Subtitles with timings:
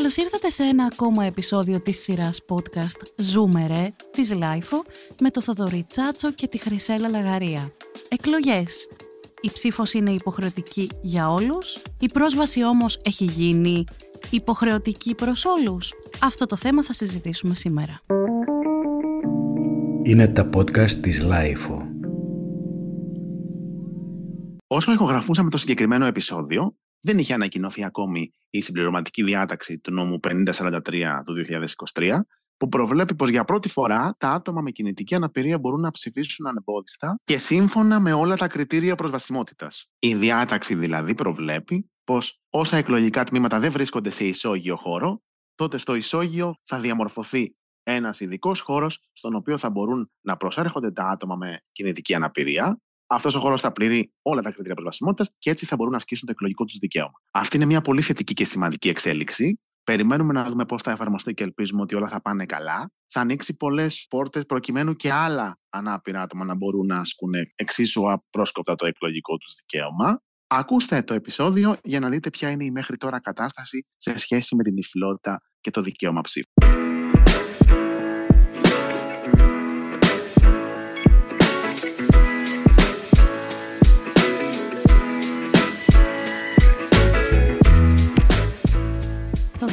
[0.00, 4.82] Καλώς ήρθατε σε ένα ακόμα επεισόδιο της σειράς podcast «Ζούμε ρε» της LiFO
[5.20, 7.72] με το Θοδωρή Τσάτσο και τη Χρυσέλλα Λαγαρία.
[8.08, 8.88] Εκλογές.
[9.40, 13.84] Η ψήφος είναι υποχρεωτική για όλους, η πρόσβαση όμως έχει γίνει
[14.30, 15.92] υποχρεωτική προς όλους.
[16.22, 18.00] Αυτό το θέμα θα συζητήσουμε σήμερα.
[20.02, 21.88] Είναι τα podcast της LiFO.
[24.66, 31.22] Όσο ηχογραφούσαμε το συγκεκριμένο επεισόδιο, δεν είχε ανακοινωθεί ακόμη η συμπληρωματική διάταξη του νόμου 5043
[31.24, 31.44] του
[31.94, 32.20] 2023,
[32.56, 37.20] που προβλέπει πως για πρώτη φορά τα άτομα με κινητική αναπηρία μπορούν να ψηφίσουν ανεμπόδιστα
[37.24, 39.86] και σύμφωνα με όλα τα κριτήρια προσβασιμότητας.
[39.98, 45.22] Η διάταξη δηλαδή προβλέπει πως όσα εκλογικά τμήματα δεν βρίσκονται σε ισόγειο χώρο,
[45.54, 51.04] τότε στο ισόγειο θα διαμορφωθεί ένας ειδικός χώρος στον οποίο θα μπορούν να προσέρχονται τα
[51.04, 55.66] άτομα με κινητική αναπηρία αυτός ο χώρος θα πληρεί όλα τα κριτήρια προσβασιμότητας και έτσι
[55.66, 57.22] θα μπορούν να ασκήσουν το εκλογικό τους δικαίωμα.
[57.30, 59.60] Αυτή είναι μια πολύ θετική και σημαντική εξέλιξη.
[59.84, 62.90] Περιμένουμε να δούμε πώς θα εφαρμοστεί και ελπίζουμε ότι όλα θα πάνε καλά.
[63.06, 68.74] Θα ανοίξει πολλές πόρτες προκειμένου και άλλα ανάπηρα άτομα να μπορούν να ασκούν εξίσου απρόσκοπτα
[68.74, 70.22] το εκλογικό τους δικαίωμα.
[70.46, 74.62] Ακούστε το επεισόδιο για να δείτε ποια είναι η μέχρι τώρα κατάσταση σε σχέση με
[74.62, 76.79] την υφηλότητα και το δικαίωμα ψήφου.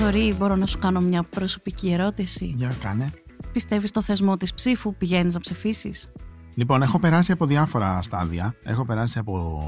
[0.08, 2.54] Θοδωρή, μπορώ να σου κάνω μια προσωπική ερώτηση.
[2.56, 3.10] Για κάνε.
[3.52, 6.08] Πιστεύεις στο θεσμό της ψήφου, πηγαίνεις να ψηφίσεις;
[6.56, 8.56] Λοιπόν, έχω περάσει από διάφορα στάδια.
[8.64, 9.62] Έχω περάσει από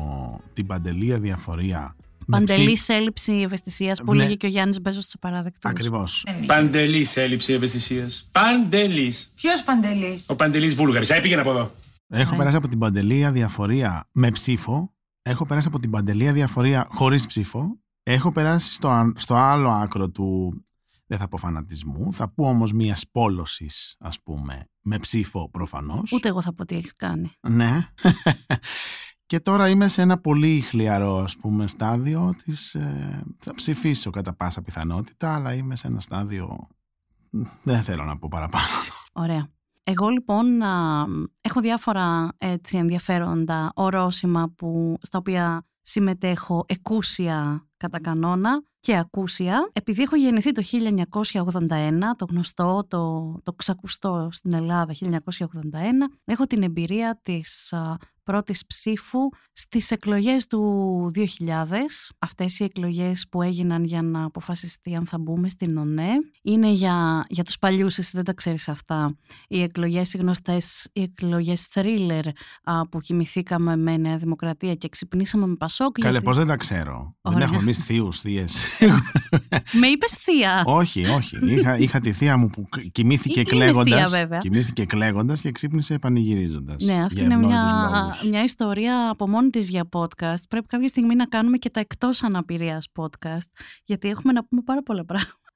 [0.53, 1.95] την παντελή διαφορία.
[2.27, 4.23] Παντελή έλλειψη ευαισθησίας που ναι.
[4.23, 5.69] λέγει και ο Γιάννης Μπέζος του παράδεκτο.
[5.69, 6.25] Ακριβώς.
[6.45, 8.29] Παντελή έλλειψη ευαισθησίας.
[8.31, 9.31] Παντελής.
[9.35, 11.09] Ποιος Παντελής; Ο Παντελής Βούλγαρης.
[11.09, 11.71] Έπηγαινε από εδώ.
[12.07, 12.37] Έχω ναι.
[12.37, 14.93] περάσει από την παντελή διαφορία με ψήφο.
[15.21, 17.79] Έχω περάσει από την παντελή διαφορία χωρίς ψήφο.
[18.11, 20.61] Έχω περάσει στο, στο άλλο άκρο του,
[21.05, 26.11] δεν θα πω φανατισμού, θα πω όμως μια πόλωση, ας πούμε, με ψήφο προφανώς.
[26.11, 27.31] Ούτε εγώ θα πω τι έχεις κάνει.
[27.49, 27.87] Ναι.
[29.25, 34.35] Και τώρα είμαι σε ένα πολύ χλιαρό ας πούμε στάδιο της, ε, θα ψηφίσω κατά
[34.35, 36.67] πάσα πιθανότητα, αλλά είμαι σε ένα στάδιο,
[37.63, 38.65] δεν θέλω να πω παραπάνω.
[39.13, 39.49] Ωραία.
[39.83, 40.61] Εγώ λοιπόν
[41.41, 49.69] έχω διάφορα έτσι ενδιαφέροντα ορόσημα που, στα οποία συμμετέχω εκούσια κατά κανόνα και ακούσια.
[49.73, 50.61] Επειδή έχω γεννηθεί το
[51.31, 55.37] 1981, το γνωστό, το, το ξακουστό στην Ελλάδα 1981,
[56.25, 57.73] έχω την εμπειρία της
[58.31, 59.19] πρώτης ψήφου
[59.53, 61.23] στις εκλογές του 2000.
[62.19, 66.09] Αυτές οι εκλογές που έγιναν για να αποφασιστεί αν θα μπούμε στην ΟΝΕ.
[66.41, 69.15] Είναι για, για τους παλιούς, εσύ δεν τα ξέρεις αυτά.
[69.47, 72.23] Οι εκλογές, οι γνωστές, οι εκλογές thriller
[72.89, 75.99] που κοιμηθήκαμε με Νέα Δημοκρατία και ξυπνήσαμε με Πασόκ.
[75.99, 76.25] Καλέ, γιατί...
[76.25, 77.15] πώς δεν τα ξέρω.
[77.21, 78.77] Δεν έχουμε εμείς θείους, θείες.
[79.79, 81.37] με είπες θεία; όχι, όχι.
[81.45, 84.11] Είχα, είχα τη θεία μου που κοιμήθηκε κλαίγοντας.
[84.39, 86.83] Κοιμήθηκε κλαίγοντας και ξύπνησε πανηγυρίζοντας.
[86.83, 90.43] Ναι, αυτή είναι μια, μια ιστορία από μόνη της για podcast.
[90.49, 93.47] Πρέπει κάποια στιγμή να κάνουμε και τα εκτός αναπηρίας podcast,
[93.83, 95.33] γιατί έχουμε να πούμε πάρα πολλά πράγματα.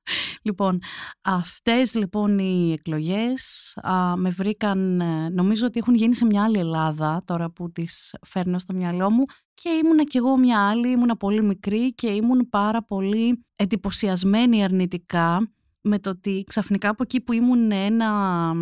[0.42, 0.80] Λοιπόν,
[1.22, 3.74] αυτές λοιπόν οι εκλογές
[4.16, 8.60] με βρήκαν, ε, νομίζω ότι έχουν γίνει σε μια άλλη Ελλάδα τώρα που τις φέρνω
[8.60, 12.84] στο μυαλό μου και ήμουνα κι εγώ μια άλλη, ήμουνα πολύ μικρή και ήμουν πάρα
[12.84, 18.54] πολύ εντυπωσιασμένη αρνητικά με το ότι ξαφνικά από εκεί που ήμουν ένα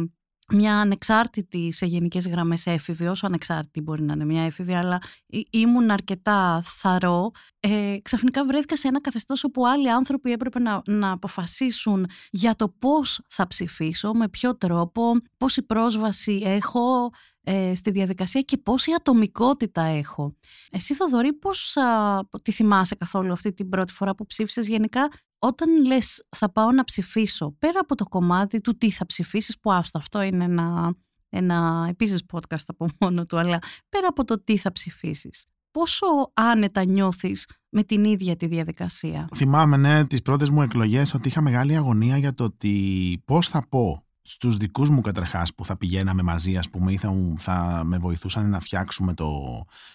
[0.51, 5.01] μια ανεξάρτητη σε γενικές γραμμές έφηβη, όσο ανεξάρτητη μπορεί να είναι μια έφηβη, αλλά
[5.49, 7.31] ήμουν αρκετά θαρό.
[7.59, 12.69] Ε, ξαφνικά βρέθηκα σε ένα καθεστώς όπου άλλοι άνθρωποι έπρεπε να, να αποφασίσουν για το
[12.79, 17.09] πώς θα ψηφίσω, με ποιο τρόπο, πόση πρόσβαση έχω
[17.43, 20.35] ε, στη διαδικασία και πόση ατομικότητα έχω.
[20.71, 25.09] Εσύ Θοδωρή πώς α, τη θυμάσαι καθόλου αυτή την πρώτη φορά που ψήφισες; Γενικά
[25.43, 29.71] όταν λες θα πάω να ψηφίσω, πέρα από το κομμάτι του τι θα ψηφίσεις, που
[29.71, 30.95] άστο αυτό είναι ένα,
[31.29, 33.59] ένα επίσης podcast από μόνο του, αλλά
[33.89, 39.77] πέρα από το τι θα ψηφίσεις, πόσο άνετα νιώθεις με την ίδια τη διαδικασία; Θυμάμαι,
[39.77, 44.05] ναι, τις πρώτες μου εκλογές ότι είχα μεγάλη αγωνία για το ότι πώς θα πω
[44.21, 48.49] στους δικούς μου καταρχάς που θα πηγαίναμε μαζί ας πούμε ή θα, θα με βοηθούσαν
[48.49, 49.31] να φτιάξουμε το,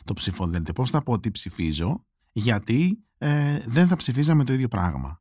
[0.04, 5.20] το ψηφοδέλτιο πώς θα πω ότι ψηφίζω γιατί ε, δεν θα ψηφίζαμε το ίδιο πράγμα.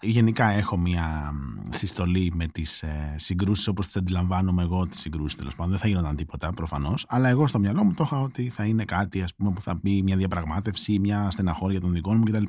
[0.00, 1.32] Γενικά έχω μια
[1.68, 5.70] συστολή με τις ε, συγκρούσεις όπως τις αντιλαμβάνομαι εγώ τις συγκρούσεις τέλος πάντων.
[5.70, 8.84] Δεν θα γίνονταν τίποτα προφανώς, αλλά εγώ στο μυαλό μου το είχα ότι θα είναι
[8.84, 12.44] κάτι ας πούμε, που θα πει μια διαπραγμάτευση, μια στεναχώρια των δικών μου κτλ.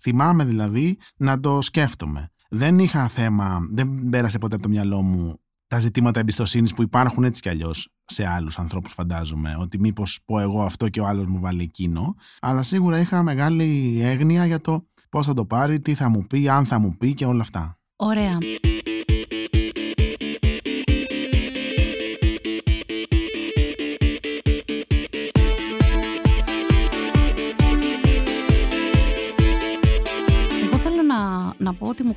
[0.00, 2.28] Θυμάμαι δηλαδή να το σκέφτομαι.
[2.48, 7.24] Δεν είχα θέμα, δεν πέρασε ποτέ από το μυαλό μου τα ζητήματα εμπιστοσύνης που υπάρχουν
[7.24, 9.56] έτσι κι αλλιώς σε άλλους ανθρώπους, φαντάζομαι.
[9.60, 12.14] Ότι μήπως πω εγώ αυτό και ο άλλος μου βάλει εκείνο.
[12.40, 16.48] Αλλά σίγουρα είχα μεγάλη έγνοια για το πώς θα το πάρει, τι θα μου πει,
[16.48, 17.78] αν θα μου πει και όλα αυτά.
[17.96, 18.38] Ωραία.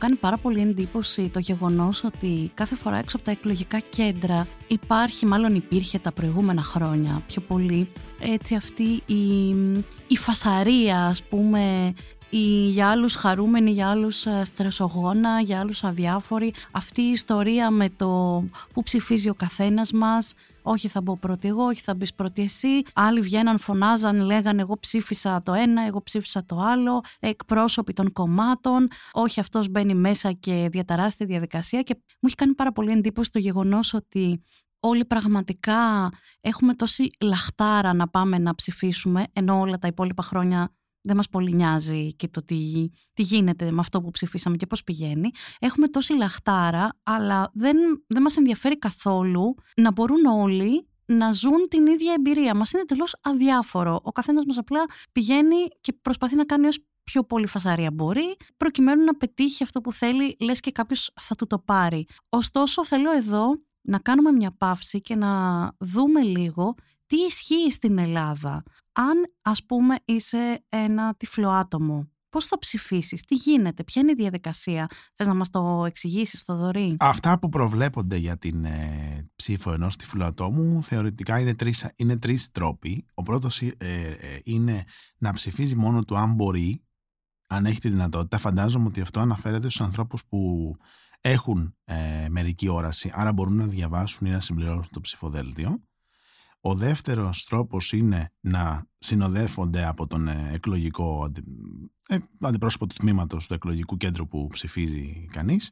[0.05, 5.25] Κάνει πάρα πολύ εντύπωση το γεγονός ότι κάθε φορά έξω από τα εκλογικά κέντρα υπάρχει,
[5.25, 9.49] μάλλον υπήρχε τα προηγούμενα χρόνια πιο πολύ, έτσι αυτή η,
[10.07, 11.93] η φασαρία ας πούμε
[12.29, 16.53] η, για άλλους χαρούμενη, για άλλους ε, στρεσογόνα, για άλλους αδιάφοροι.
[16.71, 18.43] Αυτή η ιστορία με το
[18.73, 20.33] που ψηφίζει ο καθένας μας,
[20.67, 22.81] όχι θα μπω πρώτη εγώ, όχι θα μπεις πρώτη εσύ.
[22.93, 27.01] Άλλοι βγαίναν, φωνάζαν, λέγανε εγώ ψήφισα το ένα, εγώ ψήφισα το άλλο.
[27.19, 28.87] Εκπρόσωποι των κομμάτων.
[29.11, 31.81] Όχι αυτός μπαίνει μέσα και διαταράσσει τη διαδικασία.
[31.81, 34.43] Και μου έχει κάνει πάρα πολύ εντύπωση το γεγονός ότι
[34.79, 40.69] όλοι πραγματικά έχουμε τόση λαχτάρα να πάμε να ψηφίσουμε, ενώ όλα τα υπόλοιπα χρόνια
[41.05, 44.83] δεν μας πολύ νοιάζει και το τι, τι γίνεται με αυτό που ψηφίσαμε και πώς
[44.83, 45.29] πηγαίνει.
[45.59, 51.85] Έχουμε τόση λαχτάρα, αλλά δεν, δεν μας ενδιαφέρει καθόλου να μπορούν όλοι να ζουν την
[51.87, 52.55] ίδια εμπειρία.
[52.55, 53.99] Μας είναι τελώς αδιάφορο.
[54.03, 59.03] Ο καθένας μας απλά πηγαίνει και προσπαθεί να κάνει ως πιο πολύ φασαρία μπορεί, προκειμένου
[59.03, 62.05] να πετύχει αυτό που θέλει, λες και κάποιος θα του το πάρει.
[62.29, 63.45] Ωστόσο, θέλω εδώ
[63.81, 66.75] να κάνουμε μια παύση και να δούμε λίγο
[67.05, 68.63] τι ισχύει στην Ελλάδα.
[68.97, 74.15] Αν ας πούμε είσαι ένα τυφλό άτομο, πώς θα ψηφίσεις, τι γίνεται, ποια είναι η
[74.17, 74.89] διαδικασία.
[75.13, 80.23] Θες να μας το εξηγήσεις, Θοδωρή; Αυτά που προβλέπονται για την ε, ψήφο ενός τυφλού
[80.23, 83.05] ατόμου θεωρητικά είναι τρεις, είναι τρεις τρόποι.
[83.13, 84.83] Ο πρώτος ε, ε, είναι
[85.17, 86.83] να ψηφίζει μόνο του αν μπορεί,
[87.47, 88.37] αν έχει τη δυνατότητα.
[88.37, 90.71] Φαντάζομαι ότι αυτό αναφέρεται στους ανθρώπους που
[91.21, 95.81] έχουν ε, μερική όραση, άρα μπορούν να διαβάσουν ή να συμπληρώσουν το ψηφοδέλτιο.
[96.67, 101.31] Ο δεύτερος τρόπος είναι να συνοδεύονται από τον ε, εκλογικό
[102.07, 105.71] ε, αντιπρόσωπο του τμήματος του εκλογικού κέντρου που ψηφίζει κανείς.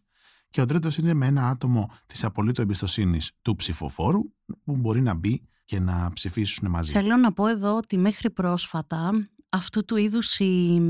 [0.49, 4.21] Και ο τρίτος είναι με ένα άτομο της απολύτου εμπιστοσύνης του ψηφοφόρου
[4.63, 6.91] που μπορεί να μπει και να ψηφίσουν μαζί.
[6.91, 10.81] Θέλω να πω εδώ ότι μέχρι πρόσφατα αυτού του είδους οι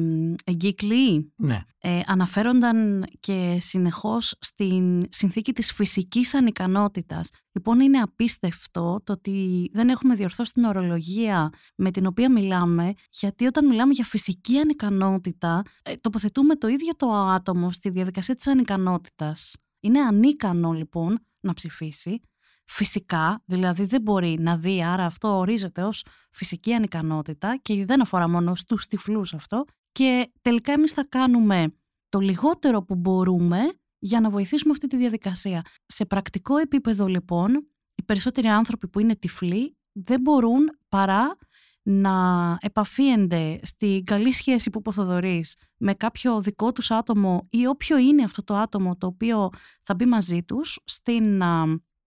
[0.46, 1.62] εγκύκλοι ναι.
[1.78, 7.30] ε, αναφέρονταν και συνεχώς στην συνθήκη της φυσικής ανικανότητας.
[7.52, 13.46] Λοιπόν είναι απίστευτο το ότι δεν έχουμε διορθώσει την ορολογία με την οποία μιλάμε γιατί
[13.46, 19.56] όταν μιλάμε για φυσική ανικανότητα ε, τοποθετούμε το ίδιο το άτομο στη διαδικασία της ανικανότητας.
[19.80, 22.22] Είναι ανίκανο λοιπόν να ψηφίσει
[22.66, 28.30] φυσικά, δηλαδή δεν μπορεί να δει, άρα αυτό ορίζεται ως φυσική ανικανότητα και δεν αφορά
[28.30, 31.74] μόνο στους τυφλούς αυτό και τελικά εμείς θα κάνουμε
[32.10, 33.60] το λιγότερο που μπορούμε
[34.00, 35.62] για να βοηθήσουμε αυτή τη διαδικασία.
[35.86, 41.38] Σε πρακτικό επίπεδο λοιπόν, οι περισσότεροι άνθρωποι που είναι τυφλοί δεν μπορούν παρά
[41.84, 48.24] να επαφίενται στην καλή σχέση που υποθοδορείς με κάποιο δικό τους άτομο ή όποιο είναι
[48.24, 49.50] αυτό το άτομο το οποίο
[49.82, 51.42] θα μπει μαζί τους στην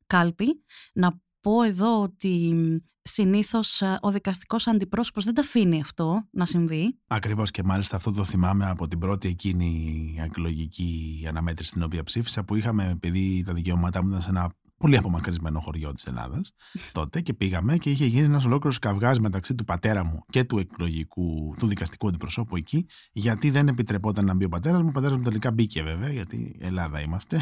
[0.06, 0.64] κάλπη.
[0.92, 2.54] Να πω εδώ ότι
[3.02, 6.98] συνήθως ε, ο δικαστικός αντιπρόσωπος δεν τα αφήνει αυτό να συμβεί.
[7.06, 12.44] Ακριβώς και μάλιστα αυτό το θυμάμαι από την πρώτη εκείνη εκλογική αναμέτρηση στην οποία ψήφισα
[12.44, 16.52] που είχαμε επειδή τα δικαιώματά μου ήταν σε ένα πολύ απομακρυσμένο χωριό της Ελλάδας
[16.92, 20.58] τότε και πήγαμε και είχε γίνει ένας ολόκληρος καυγάς μεταξύ του πατέρα μου και του
[20.58, 24.88] εκλογικού, του δικαστικού αντιπροσώπου εκεί γιατί δεν επιτρεπόταν να μπει ο πατέρας μου.
[24.88, 27.40] Ο πατέρας μου τελικά μπήκε βέβαια γιατί Ελλάδα είμαστε.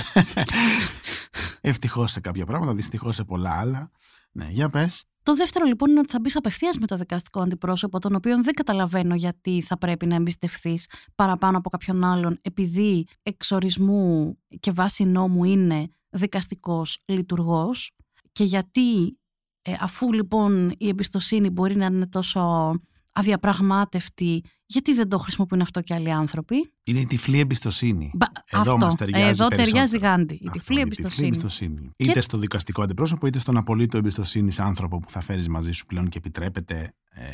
[1.61, 3.90] Ευτυχώς σε κάποια πράγματα, δυστυχώς σε πολλά άλλα.
[4.32, 5.04] Ναι, για πες.
[5.23, 8.54] Το δεύτερο λοιπόν είναι ότι θα μπεις απευθείας με το δικαστικό αντιπρόσωπο, τον οποίο δεν
[8.54, 15.44] καταλαβαίνω γιατί θα πρέπει να εμπιστευτείς παραπάνω από κάποιον άλλον, επειδή εξορισμού και βάση νόμου
[15.44, 17.90] είναι δικαστικός λειτουργός.
[18.33, 19.18] Και γιατί,
[19.62, 22.73] ε, αφού λοιπόν η εμπιστοσύνη μπορεί να είναι τόσο
[23.12, 28.11] αδιαπραγμάτευτη, γιατί δεν το χρησιμοποιούν αυτό και άλλοι άνθρωποι; Είναι η τυφλή εμπιστοσύνη.
[28.14, 28.76] Μπα, εδώ αυτό.
[28.76, 29.62] μας ταιριάζει Εδώ περισσότερο.
[29.71, 30.35] ταιριάζει γάντι.
[30.35, 31.26] Η Αυτό, τυφλή εμπιστοσύνη.
[31.26, 31.90] εμπιστοσύνη.
[31.97, 36.09] Είτε στο δικαστικό αντιπρόσωπο, είτε στον απολύτω εμπιστοσύνης άνθρωπο που θα φέρεις μαζί σου πλέον
[36.09, 37.25] και επιτρέπεται ε,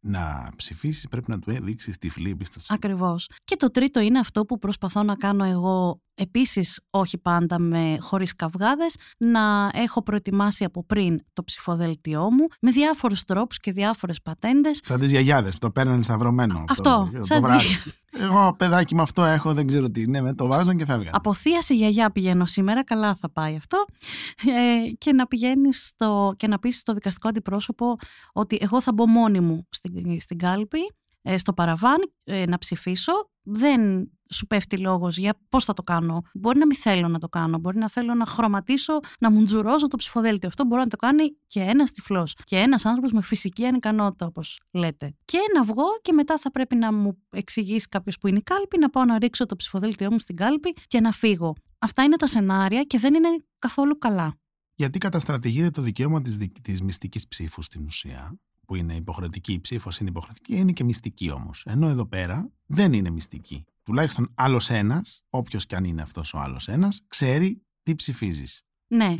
[0.00, 2.78] να ψηφίσεις, πρέπει να του δείξεις τυφλή εμπιστοσύνη.
[2.82, 3.30] Ακριβώς.
[3.44, 8.34] Και το τρίτο είναι αυτό που προσπαθώ να κάνω εγώ επίσης όχι πάντα με χωρίς
[8.34, 14.80] καυγάδες, να έχω προετοιμάσει από πριν το ψηφοδέλτιό μου με διάφορους τρόπους και διάφορες πατέντες.
[14.82, 16.64] Σαν τις γιαγιάδες που το παίρνανε σταυρωμένο.
[16.68, 17.64] Αυτό, το, σαν το τις βράδυ.
[17.64, 17.94] γιαγιάδες.
[18.18, 21.10] Εγώ παιδάκι με αυτό έχω, δεν ξέρω τι είναι, με το βάζω και φεύγανε.
[21.12, 23.84] Από θεία σε γιαγιά πηγαίνω σήμερα, καλά θα πάει αυτό.
[24.44, 27.96] Ε, και να πηγαίνεις στο, και να πεις στο δικαστικό αντιπρόσωπο
[28.32, 31.05] ότι εγώ θα μπω μόνη μου στην, στην κάλπη ε,
[31.36, 33.12] στο παραβάν ε, να ψηφίσω.
[33.42, 36.22] Δεν σου πέφτει λόγος για πώς θα το κάνω.
[36.34, 37.58] Μπορεί να μην θέλω να το κάνω.
[37.58, 40.48] Μπορεί να θέλω να χρωματίσω, να μουντζουρώσω το ψηφοδέλτιο.
[40.48, 42.36] Αυτό μπορεί να το κάνει και ένας τυφλός.
[42.44, 45.14] Και ένας άνθρωπος με φυσική ανικανότητα, όπως λέτε.
[45.24, 48.78] Και να βγω και μετά θα πρέπει να μου εξηγήσει κάποιος που είναι η κάλπη,
[48.78, 51.54] να πάω να ρίξω το ψηφοδέλτιό μου στην κάλπη και να φύγω.
[51.78, 53.28] Αυτά είναι τα σενάρια και δεν είναι
[53.58, 54.38] καθόλου καλά.
[54.74, 59.98] Γιατί καταστρατηγείται το δικαίωμα της της μυστικής ψήφου στην ουσία; Που είναι υποχρεωτική, η ψήφος
[59.98, 61.62] είναι υποχρεωτική, είναι και μυστική όμως.
[61.66, 63.64] Ενώ εδώ πέρα δεν είναι μυστική.
[63.82, 68.62] Τουλάχιστον άλλος ένας, όποιος και αν είναι αυτός ο άλλος ένας, ξέρει τι ψηφίζεις.
[68.86, 69.14] Ναι.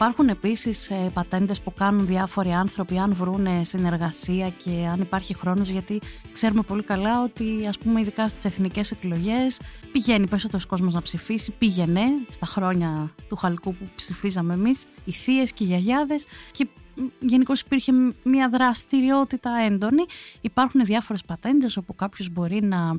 [0.00, 5.68] Υπάρχουν επίσης ε, πατέντες που κάνουν διάφοροι άνθρωποι αν βρουν συνεργασία και αν υπάρχει χρόνος
[5.68, 6.00] γιατί
[6.32, 9.60] ξέρουμε πολύ καλά ότι ας πούμε ειδικά στις εθνικές εκλογές
[9.92, 15.52] πηγαίνει περισσότερος κόσμος να ψηφίσει, πήγαινε στα χρόνια του χαλκού που ψηφίζαμε εμείς, οι θείες
[15.52, 16.66] και οι γιαγιάδες και
[17.18, 17.92] γενικώς υπήρχε
[18.22, 20.04] μια δραστηριότητα έντονη.
[20.40, 22.94] Υπάρχουν διάφορες πατέντες όπου κάποιος μπορεί να ε,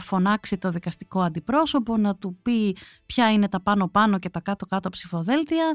[0.00, 5.74] φωνάξει το δικαστικό αντιπρόσωπο, να του πει ποια είναι τα πάνω-πάνω και τα κάτω-κάτω ψηφοδέλτια,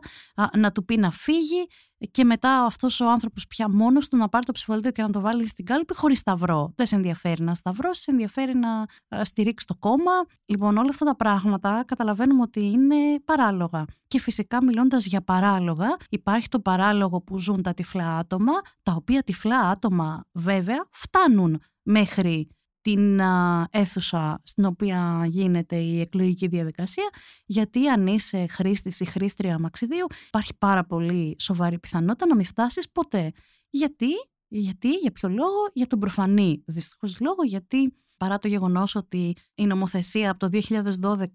[0.57, 1.67] να του πει να φύγει
[2.11, 5.19] και μετά αυτός ο άνθρωπος πια μόνος του να πάρει το ψηφοδέλτιο και να το
[5.19, 6.73] βάλει στην κάλπη χωρίς σταυρό.
[6.75, 8.85] Δεν σε ενδιαφέρει να σταυρώσει, σε ενδιαφέρει να
[9.25, 10.11] στηρίξει το κόμμα.
[10.45, 12.95] Λοιπόν, όλα αυτά τα πράγματα καταλαβαίνουμε ότι είναι
[13.25, 13.85] παράλογα.
[14.07, 19.23] Και φυσικά μιλώντας για παράλογα, υπάρχει το παράλογο που ζουν τα τυφλά άτομα, τα οποία
[19.23, 22.47] τυφλά άτομα βέβαια φτάνουν μέχρι
[22.85, 23.19] την
[23.69, 27.09] αίθουσα στην οποία γίνεται η εκλογική διαδικασία,
[27.45, 32.91] γιατί αν είσαι χρήστης ή χρήστρια αμαξιδίου, υπάρχει πάρα πολύ σοβαρή πιθανότητα να μην φτάσεις
[32.91, 33.31] ποτέ.
[33.69, 34.07] Γιατί,
[34.47, 39.65] γιατί, για ποιο λόγο, για τον προφανή δυστυχώς λόγο, γιατί παρά το γεγονός ότι η
[39.65, 40.49] νομοθεσία από το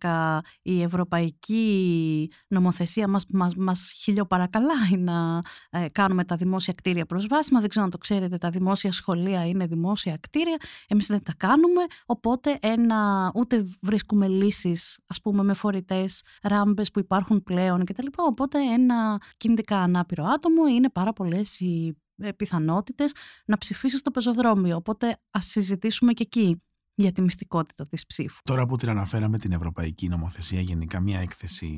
[0.00, 7.60] 2012, η ευρωπαϊκή νομοθεσία μας, μας, μας χιλιοπαρακαλάει να ε, κάνουμε τα δημόσια κτίρια προσβάσιμα.
[7.60, 10.56] Δεν ξέρω αν το ξέρετε, τα δημόσια σχολεία είναι δημόσια κτίρια.
[10.88, 16.98] Εμείς δεν τα κάνουμε, οπότε ένα, ούτε βρίσκουμε λύσεις, ας πούμε, με φορητές ράμπες που
[16.98, 18.06] υπάρχουν πλέον κτλ.
[18.16, 23.12] Οπότε ένα κινητικά ανάπηρο άτομο είναι πάρα πολλές οι ε, πιθανότητες
[23.44, 24.76] να ψηφίσει στο πεζοδρόμιο.
[24.76, 26.62] Οπότε ας συζητήσουμε και εκεί
[26.94, 28.40] για τη μυστικότητα της ψήφου.
[28.44, 31.68] Τώρα που την αναφέραμε την Ευρωπαϊκή Νομοθεσία, γενικά μια έκθεση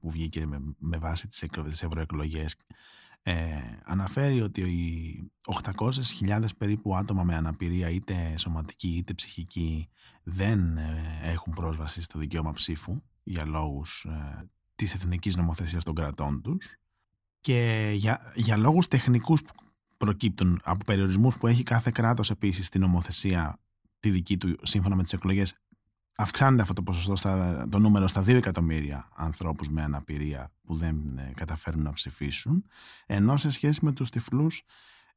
[0.00, 2.56] που βγήκε με, με βάση τις, τις ευρωεκλογές
[3.22, 5.30] ε, αναφέρει ότι οι
[5.62, 9.88] 800.000 περίπου άτομα με αναπηρία είτε σωματική είτε ψυχική
[10.22, 16.42] δεν ε, έχουν πρόσβαση στο δικαίωμα ψήφου για λόγους ε, της εθνικής νομοθεσίας των κρατών
[16.42, 16.76] τους
[17.40, 19.52] και για, για λόγους τεχνικούς που
[19.96, 23.58] προκύπτουν από περιορισμούς που έχει κάθε κράτος επίσης στην νομοθεσία
[24.00, 25.54] τη δική του σύμφωνα με τις εκλογές
[26.20, 31.18] αυξάνεται αυτό το ποσοστό, στα, το νούμερο στα 2 εκατομμύρια ανθρώπους με αναπηρία που δεν
[31.18, 32.64] ε, καταφέρουν να ψηφίσουν,
[33.06, 34.64] ενώ σε σχέση με τους τυφλούς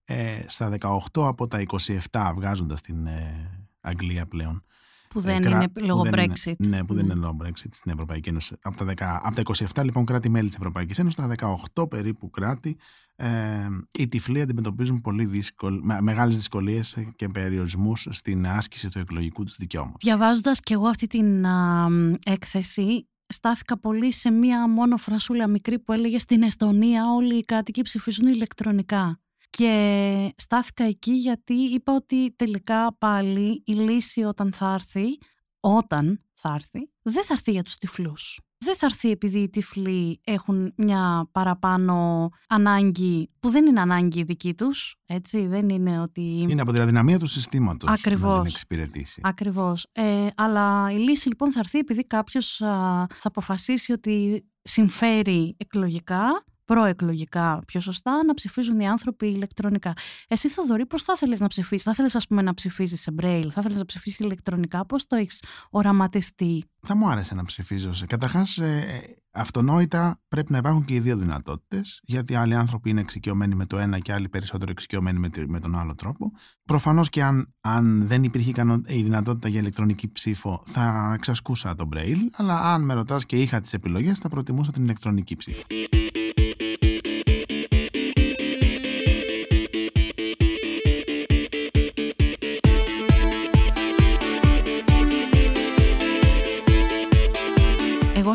[0.04, 1.64] ε, στα 18 από τα
[2.12, 3.50] 27 βγάζοντας την ε,
[3.82, 4.64] Αγγλία πλέον
[5.12, 6.56] που ε, δεν είναι λόγω Brexit.
[6.58, 8.56] ναι, που δεν είναι λόγω Brexit στην Ευρωπαϊκή Ένωση.
[8.62, 12.78] Από τα, 10, από τα 27 λοιπόν κράτη-μέλη της Ευρωπαϊκής Ένωσης, τα 18 περίπου κράτη,
[13.22, 19.44] ε, οι τυφλοί αντιμετωπίζουν πολύ δύσκολ, με, μεγάλες δυσκολίες και περιορισμούς στην άσκηση του εκλογικού
[19.44, 20.00] τους δικαιώματος.
[20.04, 21.88] Διαβάζοντας και εγώ αυτή την α,
[22.26, 27.82] έκθεση, στάθηκα πολύ σε μία μόνο φρασούλα μικρή που έλεγε στην Εστονία όλοι οι κάτοικοι
[27.82, 29.20] ψηφίζουν ηλεκτρονικά.
[29.50, 35.18] Και στάθηκα εκεί γιατί είπα ότι τελικά πάλι η λύση όταν θα έρθει,
[35.60, 38.40] όταν θα έρθει, δεν θα έρθει για τους τυφλούς.
[38.66, 44.54] Δεν θα έρθει επειδή οι τυφλοί έχουν μια παραπάνω ανάγκη που δεν είναι ανάγκη δική
[44.54, 46.46] τους, έτσι, δεν είναι ότι...
[46.50, 48.38] Είναι από την αδυναμία του συστήματος Ακριβώς.
[48.38, 49.22] να την εξυπηρετήσει.
[49.24, 49.88] Ακριβώς.
[49.92, 57.60] Ε, αλλά η λύση λοιπόν θα έρθει επειδή κάποιος θα αποφασίσει ότι συμφέρει εκλογικά προεκλογικά
[57.68, 59.94] πιο σωστά να ψηφίζουν οι άνθρωποι ηλεκτρονικά.
[60.28, 63.52] Εσύ, Θοδωρή, πώς θα ήθελε να ψηφίσεις, θα ήθελε, ας πούμε, να ψηφίσει σε μπρέιλ,
[63.54, 67.92] θα ήθελε να ψηφίσεις ηλεκτρονικά, πώς το έχεις οραματιστεί; Θα μου άρεσε να ψηφίζω.
[68.08, 69.02] Καταρχάς, ε,
[69.32, 73.78] αυτονόητα πρέπει να υπάρχουν και οι δύο δυνατότητες, γιατί άλλοι άνθρωποι είναι εξοικειωμένοι με το
[73.78, 76.32] ένα και άλλοι περισσότερο εξοικειωμένοι με, με τον άλλο τρόπο.
[76.66, 78.54] Προφανώς και αν, αν δεν υπήρχε
[78.88, 83.62] η δυνατότητα για ηλεκτρονική ψήφο, θα εξασκούσα τον μπρέιλ, αλλά αν με ρωτάς και είχα
[83.62, 85.62] τις επιλογές, θα προτιμούσα την ηλεκτρονική ψήφο.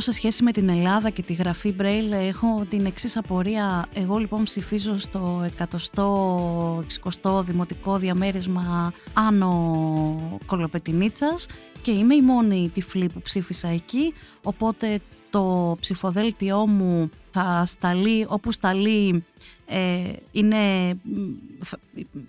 [0.07, 3.87] Σε σχέση με την Ελλάδα και τη γραφή Braille έχω την εξής απορία.
[3.95, 11.47] Εγώ λοιπόν ψηφίζω στο 160ο δημοτικό διαμέρισμα Άνω Κολοπετινίτσας
[11.83, 15.01] και είμαι η μόνη τυφλή που ψήφισα εκεί, οπότε
[15.37, 19.25] το ψηφοδέλτιό μου θα σταλεί όπου σταλεί
[19.67, 20.57] ε, είναι,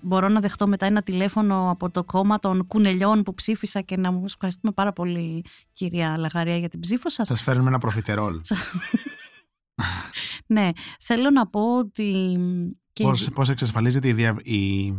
[0.01, 4.11] μπορώ να δεχτώ μετά ένα τηλέφωνο από το κόμμα των κουνελιών που ψήφισα και να
[4.11, 7.27] μου ευχαριστούμε πάρα πολύ κυρία Λαγαρία για την ψήφο σας.
[7.27, 8.39] Σας φέρνουμε ένα προφιτερόλ.
[10.55, 12.39] ναι, θέλω να πω ότι...
[12.93, 13.03] Και...
[13.03, 14.93] Πώς, πώς εξασφαλίζεται η, δια, η,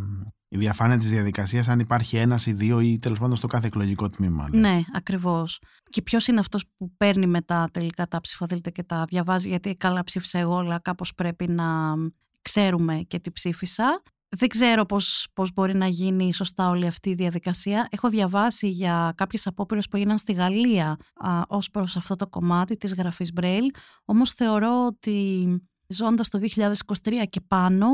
[0.49, 4.09] η διαφάνεια της διαδικασίας αν υπάρχει ένας ή δύο ή τέλος πάντων στο κάθε εκλογικό
[4.09, 4.49] τμήμα.
[4.51, 5.61] Ναι, ναι ακριβώς.
[5.89, 10.05] Και ποιος είναι αυτός που παίρνει μετά τελικά τα ψηφοδέλτια και τα διαβάζει γιατί καλά
[10.05, 11.95] ψήφισα εγώ αλλά κάπως πρέπει να
[12.43, 14.03] ξέρουμε και τι ψήφισα.
[14.37, 17.89] Δεν ξέρω πώς, πώς μπορεί να γίνει σωστά όλη αυτή η διαδικασία.
[17.91, 22.77] Έχω διαβάσει για κάποιες απόπειρες που έγιναν στη Γαλλία α, ως προς αυτό το κομμάτι
[22.77, 23.71] της γραφής Braille.
[24.05, 25.47] Όμως θεωρώ ότι
[25.89, 27.87] ζώντας το 2023 και πάνω,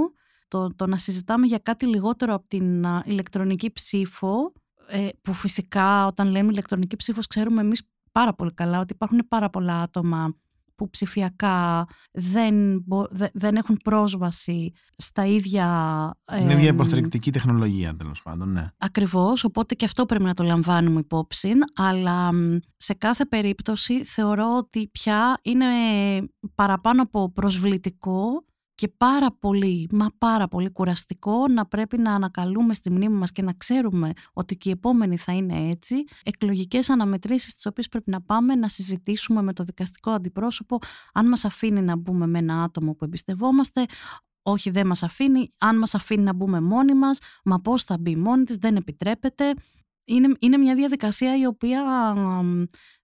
[0.55, 4.53] το, το να συζητάμε για κάτι λιγότερο από την ηλεκτρονική ψήφο,
[4.87, 7.83] ε, που φυσικά όταν λέμε ηλεκτρονική ψήφος ξέρουμε εμείς
[8.13, 10.37] πάρα πολύ καλά ότι υπάρχουν πάρα πολλά άτομα
[10.75, 12.85] που ψηφιακά δεν,
[13.33, 16.11] δεν έχουν πρόσβαση στα ίδια...
[16.27, 18.69] Στην ίδια υποστηρικτική τεχνολογία τέλος πάντων, ναι.
[18.79, 22.31] Ακριβώς, οπότε και αυτό πρέπει να το λαμβάνουμε υπόψη, αλλά
[22.77, 25.67] σε κάθε περίπτωση θεωρώ ότι πια είναι
[26.55, 32.91] παραπάνω από προσβλητικό και πάρα πολύ, μα πάρα πολύ κουραστικό να πρέπει να ανακαλούμε στη
[32.91, 37.67] μνήμη μας και να ξέρουμε ότι και η επόμενη θα είναι έτσι, εκλογικές αναμετρήσεις στις
[37.67, 40.79] οποίες πρέπει να πάμε να συζητήσουμε με το δικαστικό αντιπρόσωπο
[41.13, 43.85] αν μας αφήνει να μπούμε με ένα άτομο που εμπιστευόμαστε,
[44.43, 48.17] όχι δεν μας αφήνει, αν μας αφήνει να μπούμε μόνοι μας, μα πώς θα μπει
[48.17, 49.55] μόνη της, δεν επιτρέπεται.
[50.05, 51.83] Είναι, είναι μια διαδικασία η οποία,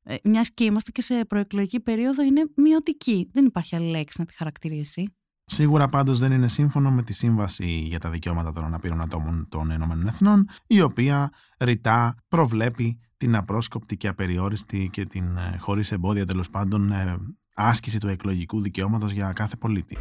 [0.02, 3.28] ε, μιας και είμαστε και σε προεκλογική περίοδο, είναι μειωτική.
[3.32, 5.14] Δεν υπάρχει άλλη λέξη να τη χαρακτηρίσει.
[5.52, 9.70] Σίγουρα πάντως δεν είναι σύμφωνο με τη Σύμβαση για τα Δικαιώματα των Αναπήρων Ατόμων των
[9.70, 16.26] Ηνωμένων Εθνών, η οποία ρητά προβλέπει την απρόσκοπτη και απεριόριστη και την ε, χωρίς εμπόδια
[16.26, 17.16] τέλος πάντων ε,
[17.54, 19.96] άσκηση του εκλογικού δικαιώματος για κάθε πολίτη.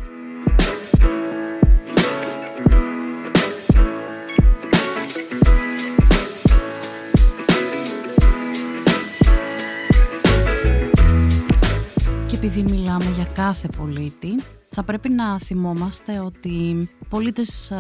[12.25, 14.35] Και επειδή μιλάμε για κάθε πολίτη,
[14.79, 17.71] θα πρέπει να θυμόμαστε ότι πολίτες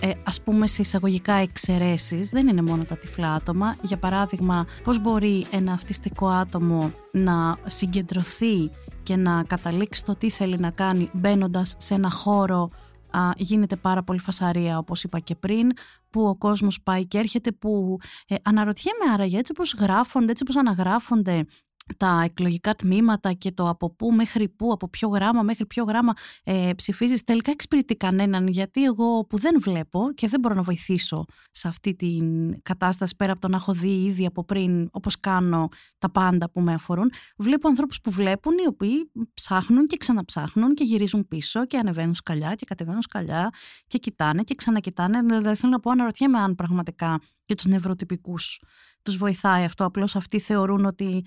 [0.00, 3.76] ε, ας πούμε σε εισαγωγικά εξαιρέσεις δεν είναι μόνο τα τυφλά άτομα.
[3.82, 8.70] Για παράδειγμα, πώς μπορεί ένα αυτιστικό άτομο να συγκεντρωθεί
[9.02, 12.70] και να καταλήξει το τι θέλει να κάνει μπαίνοντας σε ένα χώρο
[13.36, 15.70] γίνεται πάρα πολύ φασαρία όπως είπα και πριν
[16.10, 20.56] που ο κόσμος πάει και έρχεται που ε, αναρωτιέμαι άραγε έτσι όπως γράφονται, έτσι όπως
[20.56, 21.46] αναγράφονται
[21.96, 26.12] τα εκλογικά τμήματα και το από πού μέχρι πού, από ποιο γράμμα μέχρι ποιο γράμμα
[26.44, 31.24] ε, ψηφίζεις τελικά εξυπηρετεί κανέναν γιατί εγώ που δεν βλέπω και δεν μπορώ να βοηθήσω
[31.50, 35.68] σε αυτή την κατάσταση πέρα από το να έχω δει ήδη από πριν όπως κάνω
[35.98, 40.84] τα πάντα που με αφορούν βλέπω ανθρώπους που βλέπουν οι οποίοι ψάχνουν και ξαναψάχνουν και
[40.84, 43.50] γυρίζουν πίσω και ανεβαίνουν σκαλιά και κατεβαίνουν σκαλιά
[43.86, 45.22] και κοιτάνε και ξανακοιτάνε.
[45.22, 48.60] Δηλαδή θέλω να πω αναρωτιέμαι αν πραγματικά και τους νευροτυπικούς
[49.02, 49.84] τους βοηθάει αυτό.
[49.84, 51.24] Απλώς αυτοί θεωρούν ότι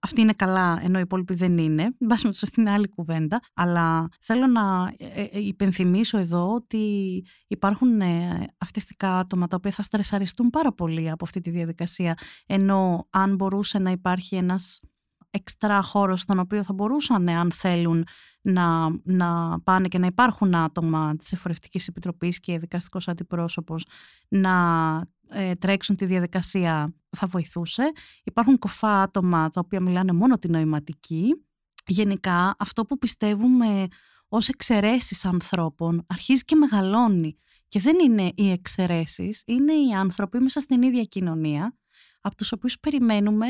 [0.00, 1.94] αυτή είναι καλά, ενώ οι υπόλοιποι δεν είναι.
[1.98, 3.40] Μπα με αυτή είναι άλλη κουβέντα.
[3.54, 9.82] Αλλά θέλω να ε, ε, υπενθυμίσω εδώ ότι υπάρχουν ε, αυτιστικά άτομα τα οποία θα
[9.82, 12.14] στρεσαριστούν πάρα πολύ από αυτή τη διαδικασία.
[12.46, 14.80] Ενώ αν μπορούσε να υπάρχει ένας
[15.30, 18.04] εξτρά χώρος στον οποίο θα μπορούσαν, αν θέλουν,
[18.42, 23.86] να, να πάνε και να υπάρχουν άτομα της Εφορευτικής Επιτροπής και δικαστικός αντιπρόσωπος
[24.28, 24.52] να
[25.30, 27.92] ε, τρέξουν τη διαδικασία θα βοηθούσε.
[28.24, 31.44] Υπάρχουν κοφά άτομα τα οποία μιλάνε μόνο τη νοηματική.
[31.86, 33.86] Γενικά αυτό που πιστεύουμε
[34.28, 37.38] ως εξαιρέσεις ανθρώπων αρχίζει και μεγαλώνει.
[37.68, 41.78] Και δεν είναι οι εξαιρέσεις, είναι οι άνθρωποι μέσα στην ίδια κοινωνία
[42.20, 43.46] από τους οποίους περιμένουμε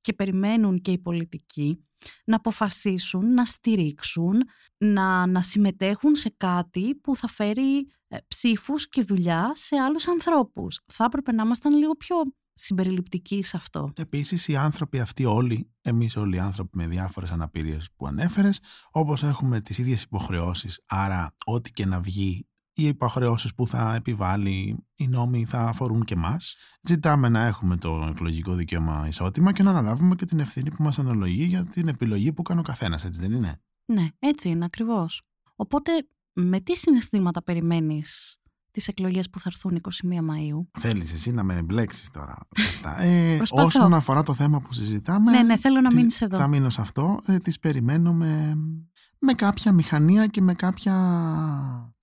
[0.00, 1.86] και περιμένουν και οι πολιτικοί
[2.24, 4.42] να αποφασίσουν, να στηρίξουν,
[4.78, 7.86] να, να συμμετέχουν σε κάτι που θα φέρει ε,
[8.28, 10.80] ψήφους και δουλειά σε άλλους ανθρώπους.
[10.86, 12.16] Θα έπρεπε να ήμασταν λίγο πιο
[12.54, 13.92] συμπεριληπτικοί σε αυτό.
[13.96, 19.22] Επίσης οι άνθρωποι αυτοί όλοι, εμείς όλοι οι άνθρωποι με διάφορες αναπηρίες που ανέφερες, όπως
[19.22, 25.08] έχουμε τις ίδιες υποχρεώσεις, άρα ό,τι και να βγει οι υποχρεώσεις που θα επιβάλλει οι
[25.08, 26.56] νόμοι θα αφορούν και εμάς.
[26.82, 30.98] Ζητάμε να έχουμε το εκλογικό δικαίωμα ισότιμα και να αναλάβουμε και την ευθύνη που μας
[30.98, 35.22] αναλογεί για την επιλογή που κάνει ο καθένας, έτσι δεν είναι; Ναι, έτσι είναι ακριβώς.
[35.56, 35.92] Οπότε,
[36.32, 38.36] με τι συναισθήματα περιμένεις
[38.70, 40.70] τις εκλογές που θα έρθουν 21 Μαου.
[40.78, 42.38] Θέλεις εσύ να με εμπλέξεις τώρα.
[43.00, 45.30] ε, όσον αφορά το θέμα που συζητάμε.
[45.30, 46.36] Ναι, ναι, θέλω να μείνεις εδώ.
[46.36, 47.20] Θα μείνω σε αυτό.
[47.26, 48.54] Ε, τις περιμένω με,
[49.18, 50.94] με κάποια μηχανία και με κάποια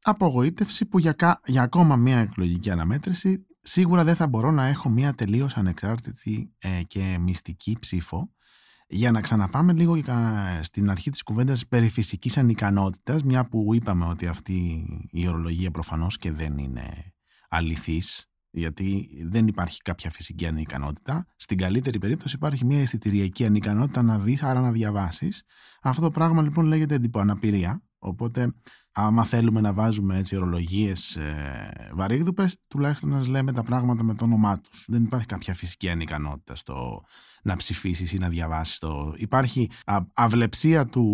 [0.01, 1.15] απογοήτευση που για,
[1.45, 6.81] για ακόμα μία εκλογική αναμέτρηση σίγουρα δεν θα μπορώ να έχω μια τελείως ανεξάρτητη ε,
[6.87, 8.33] και μυστική ψήφο
[8.91, 10.01] για να ξαναπάμε λίγο
[10.61, 16.17] στην αρχή της κουβέντας περί φυσικής ανικανότητας, μια που είπαμε ότι αυτή η ορολογία προφανώς
[16.17, 17.13] και δεν είναι
[17.49, 21.25] αληθής, γιατί δεν υπάρχει κάποια φυσική ανικανότητα.
[21.35, 25.43] Στην καλύτερη περίπτωση υπάρχει μια αισθητηριακή ανικανότητα να δεις, άρα να διαβάσεις.
[25.81, 28.53] Αυτό το πράγμα λοιπόν λέγεται εντυπωαναπηρία, οπότε
[29.05, 34.23] άμα θέλουμε να βάζουμε έτσι ορολογίες ε, βαρύγδουπες, τουλάχιστον να λέμε τα πράγματα με το
[34.23, 34.85] όνομά τους.
[34.87, 37.03] Δεν υπάρχει κάποια φυσική ανικανότητα στο
[37.41, 39.13] να ψηφίσεις ή να διαβάσεις το.
[39.17, 39.69] Υπάρχει
[40.13, 41.05] αυλεψία του,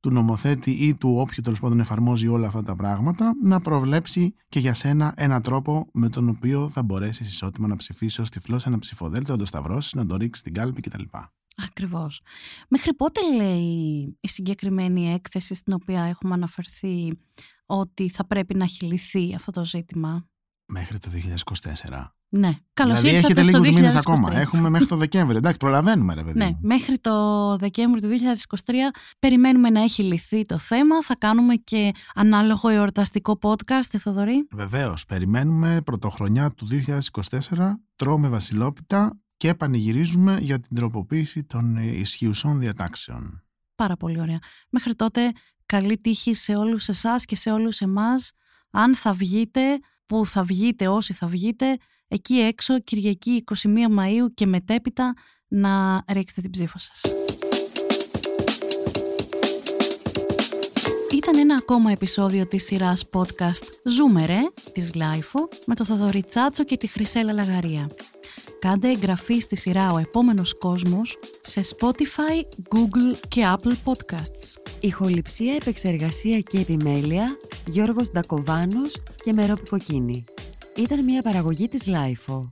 [0.00, 4.58] του νομοθέτη ή του όποιου τέλος πάντων εφαρμόζει όλα αυτά τα πράγματα να προβλέψει και
[4.58, 8.78] για σένα ένα τρόπο με τον οποίο θα μπορέσεις ισότιμα να ψηφίσεις ως τυφλός ένα
[8.78, 11.02] ψηφοδέλτιο, να το σταυρώσεις, να το ρίξεις στην κάλπη κτλ.
[11.64, 12.20] Ακριβώς.
[12.68, 17.18] Μέχρι πότε λέει η συγκεκριμένη έκθεση στην οποία έχουμε αναφερθεί
[17.66, 20.28] ότι θα πρέπει να έχει λυθεί αυτό το ζήτημα;
[20.72, 21.10] Μέχρι το
[21.90, 22.14] 2024.
[22.32, 24.36] Ναι, καλώς δηλαδή ήρθατε έχετε λίγους μήνες ακόμα.
[24.38, 25.36] Έχουμε μέχρι το Δεκέμβρη.
[25.36, 26.38] Εντάξει, προλαβαίνουμε, ρε παιδί.
[26.38, 28.72] Ναι, μέχρι το Δεκέμβρη του 2023
[29.18, 31.02] περιμένουμε να έχει λυθεί το θέμα.
[31.02, 34.46] Θα κάνουμε και ανάλογο εορταστικό podcast, Θοδωρή.
[34.52, 35.06] Βεβαίως.
[35.06, 36.68] Περιμένουμε πρωτοχρονιά του
[37.50, 37.74] 2024.
[37.96, 43.42] Τρώμε βασιλόπιτα και πανηγυρίζουμε για την τροποποίηση των ισχυουσών διατάξεων.
[43.74, 44.38] Πάρα πολύ ωραία.
[44.70, 45.32] Μέχρι τότε
[45.66, 48.32] καλή τύχη σε όλους εσάς και σε όλους εμάς.
[48.70, 49.60] Αν θα βγείτε,
[50.06, 51.76] που θα βγείτε όσοι θα βγείτε,
[52.08, 53.56] εκεί έξω Κυριακή 21
[53.98, 55.14] Μαΐου και μετέπειτα
[55.48, 57.00] να ρίξετε την ψήφο σας.
[61.12, 64.40] Ήταν ένα ακόμα επεισόδιο της σειράς podcast «Ζούμε ρε»
[64.72, 67.88] της LiFO με το Θοδωρή Τσάτσο και τη Χρυσέλλα Λαγαρία.
[68.60, 74.70] Κάντε εγγραφή στη σειρά «Ο επόμενος κόσμος» σε Spotify, Google και Apple Podcasts.
[74.80, 80.24] Ηχοληψία, επεξεργασία και επιμέλεια Γιώργος Ντακοβάνος και Μερόπη Κοκκίνη.
[80.76, 82.48] Ήταν μια παραγωγή της LiFO.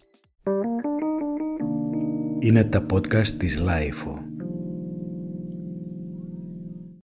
[2.39, 4.28] Είναι τα podcast της LiFO.